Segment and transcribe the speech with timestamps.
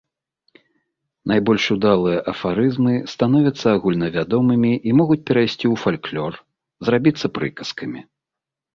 [1.31, 6.33] Найбольш удалыя афарызмы становяцца агульнавядомымі і могуць перайсці ў фальклор,
[6.87, 8.01] зрабіцца прыказкамі.